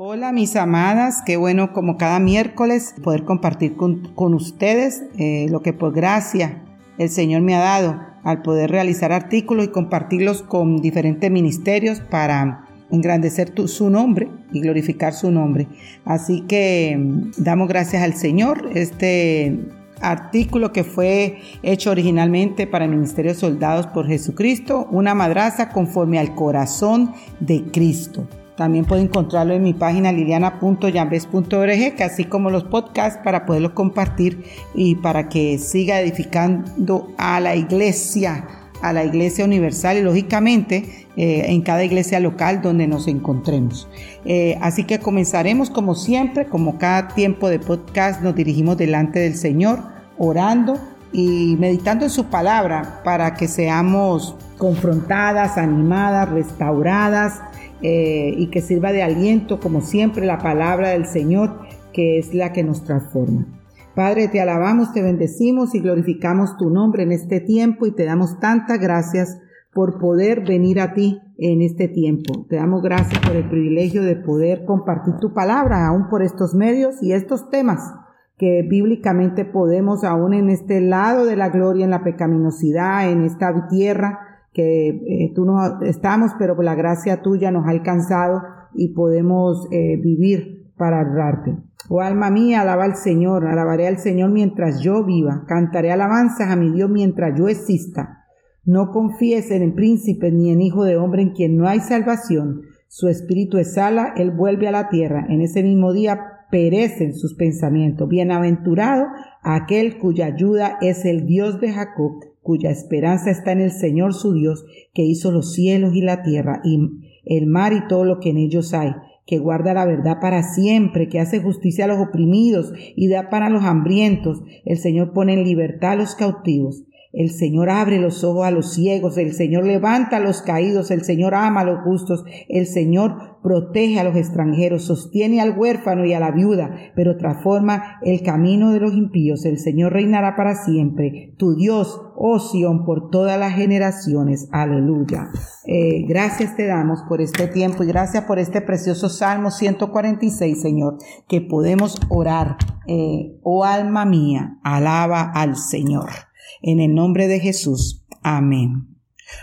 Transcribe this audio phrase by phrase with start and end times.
[0.00, 5.72] Hola mis amadas, qué bueno como cada miércoles poder compartir con, ustedes eh, lo que
[5.72, 6.62] por gracia
[6.98, 12.64] el Señor me ha dado al poder realizar artículos y compartirlos con diferentes ministerios para
[12.92, 15.66] engrandecer su nombre y glorificar su nombre.
[16.04, 18.70] Así que mm, damos gracias al Señor.
[18.74, 19.58] Este
[20.00, 26.20] artículo que fue hecho originalmente para el Ministerio de Soldados por Jesucristo, una madraza conforme
[26.20, 28.28] al corazón de Cristo.
[28.58, 34.44] También puede encontrarlo en mi página liliana.yambes.org, que así como los podcasts para poderlos compartir
[34.74, 38.48] y para que siga edificando a la iglesia,
[38.82, 43.88] a la iglesia universal y lógicamente eh, en cada iglesia local donde nos encontremos.
[44.24, 49.36] Eh, así que comenzaremos como siempre, como cada tiempo de podcast nos dirigimos delante del
[49.36, 49.78] Señor,
[50.18, 50.80] orando
[51.12, 57.40] y meditando en su palabra para que seamos confrontadas, animadas, restauradas,
[57.82, 61.60] eh, y que sirva de aliento, como siempre, la palabra del Señor,
[61.92, 63.46] que es la que nos transforma.
[63.94, 68.38] Padre, te alabamos, te bendecimos y glorificamos tu nombre en este tiempo y te damos
[68.38, 69.38] tantas gracias
[69.72, 72.46] por poder venir a ti en este tiempo.
[72.48, 77.02] Te damos gracias por el privilegio de poder compartir tu palabra aún por estos medios
[77.02, 77.92] y estos temas
[78.38, 83.66] que bíblicamente podemos aún en este lado de la gloria, en la pecaminosidad, en esta
[83.68, 88.42] tierra, que eh, tú no estamos, pero por la gracia tuya nos ha alcanzado
[88.74, 91.56] y podemos eh, vivir para honrarte.
[91.88, 96.56] Oh alma mía, alaba al Señor, alabaré al Señor mientras yo viva, cantaré alabanzas a
[96.56, 98.24] mi Dios mientras yo exista.
[98.64, 102.62] No confíes en príncipe ni en hijo de hombre en quien no hay salvación.
[102.88, 105.26] Su espíritu exhala, él vuelve a la tierra.
[105.28, 108.08] En ese mismo día perecen sus pensamientos.
[108.08, 109.06] Bienaventurado
[109.42, 114.32] aquel cuya ayuda es el Dios de Jacob, cuya esperanza está en el Señor su
[114.32, 116.78] Dios, que hizo los cielos y la tierra y
[117.24, 118.92] el mar y todo lo que en ellos hay,
[119.26, 123.50] que guarda la verdad para siempre, que hace justicia a los oprimidos y da para
[123.50, 124.42] los hambrientos.
[124.64, 126.87] El Señor pone en libertad a los cautivos.
[127.12, 131.04] El Señor abre los ojos a los ciegos, el Señor levanta a los caídos, el
[131.04, 136.12] Señor ama a los justos, el Señor protege a los extranjeros, sostiene al huérfano y
[136.12, 139.46] a la viuda, pero transforma el camino de los impíos.
[139.46, 141.34] El Señor reinará para siempre.
[141.38, 144.48] Tu Dios, oh Sión, por todas las generaciones.
[144.52, 145.28] Aleluya.
[145.66, 150.98] Eh, gracias te damos por este tiempo y gracias por este precioso Salmo 146, Señor,
[151.26, 152.56] que podemos orar.
[152.86, 156.27] Eh, oh alma mía, alaba al Señor.
[156.62, 158.04] En el nombre de Jesús.
[158.22, 158.98] Amén.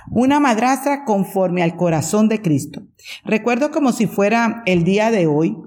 [0.09, 2.83] Una madrastra conforme al corazón de Cristo.
[3.23, 5.57] Recuerdo como si fuera el día de hoy,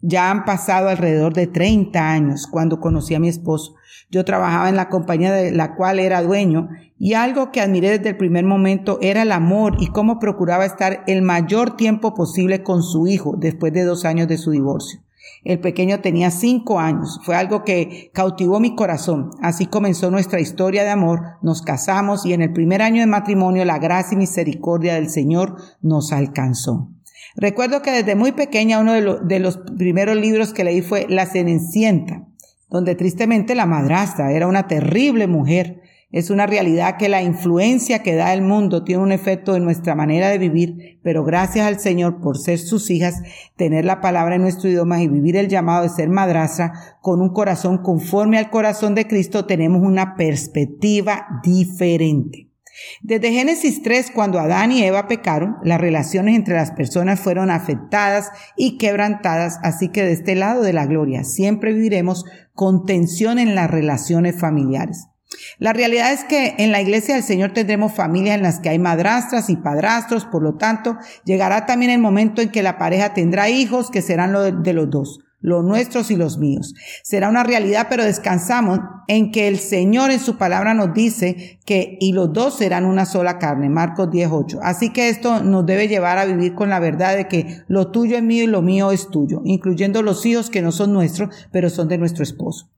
[0.00, 3.74] ya han pasado alrededor de 30 años cuando conocí a mi esposo.
[4.10, 8.10] Yo trabajaba en la compañía de la cual era dueño y algo que admiré desde
[8.10, 12.82] el primer momento era el amor y cómo procuraba estar el mayor tiempo posible con
[12.82, 15.00] su hijo después de dos años de su divorcio.
[15.44, 17.20] El pequeño tenía cinco años.
[17.24, 19.30] Fue algo que cautivó mi corazón.
[19.42, 21.22] Así comenzó nuestra historia de amor.
[21.42, 25.56] Nos casamos y en el primer año de matrimonio la gracia y misericordia del Señor
[25.80, 26.90] nos alcanzó.
[27.36, 32.26] Recuerdo que desde muy pequeña uno de, los primeros libros que leí fue La Cenicienta,
[32.68, 38.14] donde tristemente la madrastra era una terrible mujer es una realidad que la influencia que
[38.14, 42.22] da el mundo tiene un efecto en nuestra manera de vivir, pero gracias al Señor
[42.22, 43.20] por ser sus hijas,
[43.56, 47.32] tener la palabra en nuestro idioma y vivir el llamado de ser madraza con un
[47.34, 52.48] corazón conforme al corazón de Cristo, tenemos una perspectiva diferente.
[53.02, 58.30] Desde Génesis 3, cuando Adán y Eva pecaron, las relaciones entre las personas fueron afectadas
[58.56, 62.24] y quebrantadas, así que de este lado de la gloria siempre viviremos
[62.54, 65.08] con tensión en las relaciones familiares.
[65.58, 68.78] La realidad es que en la iglesia del Señor tendremos familias en las que hay
[68.78, 73.48] madrastras y padrastros, por lo tanto, llegará también el momento en que la pareja tendrá
[73.48, 76.74] hijos que serán los de los dos, los nuestros y los míos.
[77.02, 81.96] Será una realidad, pero descansamos en que el Señor en su palabra nos dice que
[82.00, 84.60] y los dos serán una sola carne, Marcos 18.
[84.62, 88.16] Así que esto nos debe llevar a vivir con la verdad de que lo tuyo
[88.16, 91.70] es mío y lo mío es tuyo, incluyendo los hijos que no son nuestros, pero
[91.70, 92.68] son de nuestro esposo.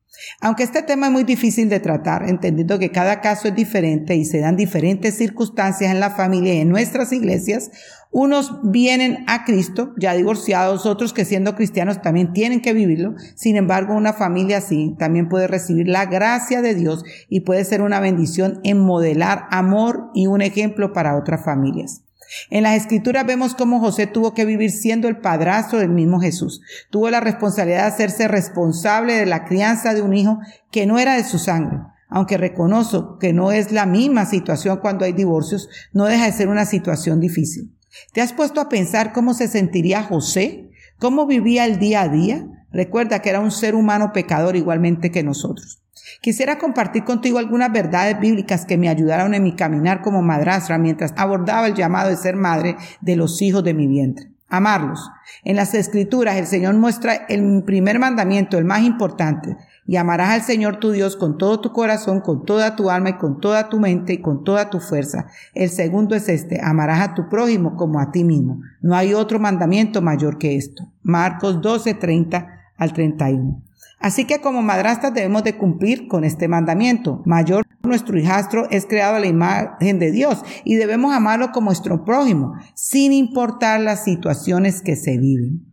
[0.40, 4.24] Aunque este tema es muy difícil de tratar, entendiendo que cada caso es diferente y
[4.24, 7.70] se dan diferentes circunstancias en la familia y en nuestras iglesias,
[8.10, 13.14] unos vienen a Cristo ya divorciados, otros que siendo cristianos también tienen que vivirlo.
[13.36, 17.82] Sin embargo, una familia así también puede recibir la gracia de Dios y puede ser
[17.82, 22.02] una bendición en modelar amor y un ejemplo para otras familias.
[22.50, 26.60] En las escrituras vemos cómo José tuvo que vivir siendo el padrastro del mismo Jesús.
[26.90, 30.38] Tuvo la responsabilidad de hacerse responsable de la crianza de un hijo
[30.70, 31.78] que no era de su sangre.
[32.08, 36.48] Aunque reconozco que no es la misma situación cuando hay divorcios, no deja de ser
[36.48, 37.72] una situación difícil.
[38.12, 42.46] ¿Te has puesto a pensar cómo se sentiría José ¿Cómo vivía el día a día?
[42.70, 45.79] Recuerda que era un ser humano pecador igualmente que nosotros.
[46.20, 51.14] Quisiera compartir contigo algunas verdades bíblicas que me ayudaron en mi caminar como madrastra mientras
[51.16, 54.30] abordaba el llamado de ser madre de los hijos de mi vientre.
[54.48, 55.08] Amarlos.
[55.44, 59.56] En las escrituras el Señor muestra el primer mandamiento, el más importante,
[59.86, 63.18] y amarás al Señor tu Dios con todo tu corazón, con toda tu alma y
[63.18, 65.26] con toda tu mente y con toda tu fuerza.
[65.54, 68.60] El segundo es este, amarás a tu prójimo como a ti mismo.
[68.82, 70.90] No hay otro mandamiento mayor que esto.
[71.02, 73.62] Marcos 12, 30 al 31.
[74.00, 77.22] Así que como madrastas debemos de cumplir con este mandamiento.
[77.26, 82.04] Mayor nuestro hijastro es creado a la imagen de Dios y debemos amarlo como nuestro
[82.04, 85.70] prójimo, sin importar las situaciones que se viven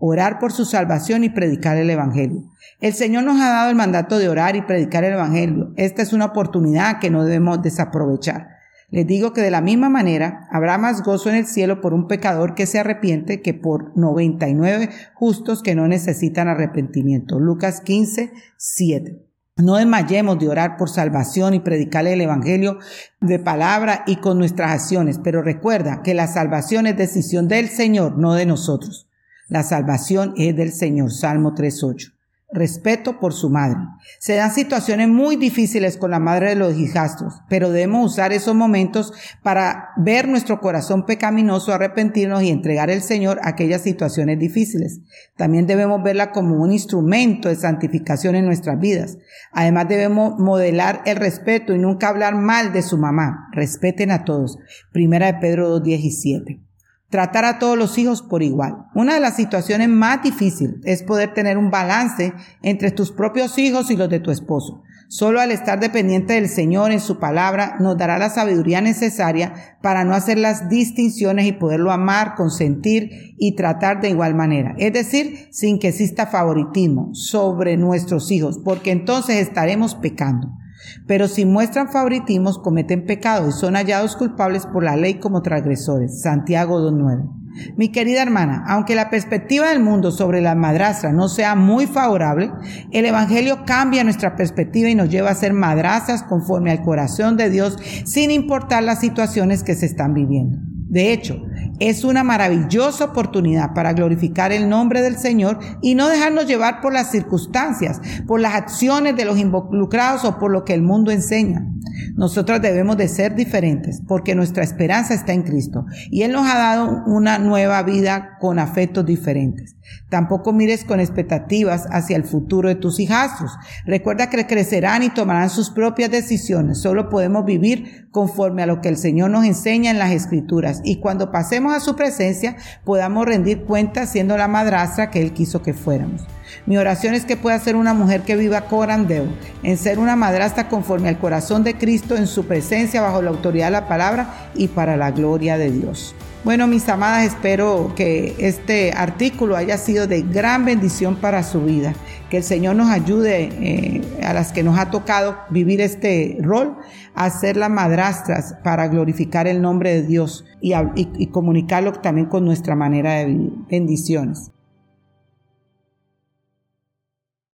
[0.00, 2.42] orar por su salvación y predicar el Evangelio.
[2.80, 5.72] El Señor nos ha dado el mandato de orar y predicar el Evangelio.
[5.76, 8.59] Esta es una oportunidad que no debemos desaprovechar.
[8.90, 12.08] Les digo que de la misma manera habrá más gozo en el cielo por un
[12.08, 17.38] pecador que se arrepiente que por 99 justos que no necesitan arrepentimiento.
[17.38, 19.24] Lucas 15, 7.
[19.56, 22.78] No desmayemos de orar por salvación y predicar el Evangelio
[23.20, 28.16] de palabra y con nuestras acciones, pero recuerda que la salvación es decisión del Señor,
[28.18, 29.08] no de nosotros.
[29.48, 31.12] La salvación es del Señor.
[31.12, 32.12] Salmo 3.8.
[32.52, 33.78] Respeto por su madre.
[34.18, 38.56] Se dan situaciones muy difíciles con la madre de los hijastros, pero debemos usar esos
[38.56, 39.12] momentos
[39.44, 44.98] para ver nuestro corazón pecaminoso, arrepentirnos y entregar al Señor aquellas situaciones difíciles.
[45.36, 49.18] También debemos verla como un instrumento de santificación en nuestras vidas.
[49.52, 53.48] Además debemos modelar el respeto y nunca hablar mal de su mamá.
[53.52, 54.58] Respeten a todos.
[54.92, 56.69] Primera de Pedro 2.17
[57.10, 58.86] tratar a todos los hijos por igual.
[58.94, 63.90] Una de las situaciones más difíciles es poder tener un balance entre tus propios hijos
[63.90, 64.82] y los de tu esposo.
[65.08, 70.04] Solo al estar dependiente del Señor en su palabra nos dará la sabiduría necesaria para
[70.04, 74.76] no hacer las distinciones y poderlo amar, consentir y tratar de igual manera.
[74.78, 80.59] Es decir, sin que exista favoritismo sobre nuestros hijos, porque entonces estaremos pecando.
[81.06, 86.22] Pero si muestran favoritismos, cometen pecado y son hallados culpables por la ley como transgresores.
[86.22, 87.40] Santiago 2.9.
[87.76, 92.52] Mi querida hermana, aunque la perspectiva del mundo sobre la madrastra no sea muy favorable,
[92.92, 97.50] el Evangelio cambia nuestra perspectiva y nos lleva a ser madrastras conforme al corazón de
[97.50, 100.58] Dios, sin importar las situaciones que se están viviendo.
[100.90, 101.40] De hecho,
[101.80, 106.92] es una maravillosa oportunidad para glorificar el nombre del Señor y no dejarnos llevar por
[106.92, 111.66] las circunstancias, por las acciones de los involucrados o por lo que el mundo enseña.
[112.14, 116.58] Nosotros debemos de ser diferentes porque nuestra esperanza está en Cristo y Él nos ha
[116.58, 119.76] dado una nueva vida con afectos diferentes.
[120.08, 123.52] Tampoco mires con expectativas hacia el futuro de tus hijastros.
[123.86, 126.80] Recuerda que crecerán y tomarán sus propias decisiones.
[126.80, 131.00] Solo podemos vivir conforme a lo que el Señor nos enseña en las Escrituras y
[131.00, 135.74] cuando pasemos a su presencia podamos rendir cuenta siendo la madrastra que Él quiso que
[135.74, 136.22] fuéramos.
[136.66, 139.26] Mi oración es que pueda ser una mujer que viva corandeo,
[139.62, 143.66] en ser una madrastra conforme al corazón de Cristo, en su presencia, bajo la autoridad
[143.66, 146.14] de la palabra y para la gloria de Dios.
[146.42, 151.92] Bueno, mis amadas, espero que este artículo haya sido de gran bendición para su vida.
[152.30, 156.78] Que el Señor nos ayude eh, a las que nos ha tocado vivir este rol,
[157.14, 162.46] a ser las madrastras para glorificar el nombre de Dios y, y comunicarlo también con
[162.46, 163.52] nuestra manera de vivir.
[163.68, 164.50] Bendiciones.